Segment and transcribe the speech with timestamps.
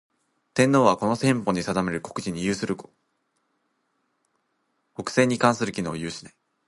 [0.55, 2.93] 天皇は、この憲法の定める国事に関する行為のみを行ひ、
[4.95, 6.33] 国政に関する権能を有しない。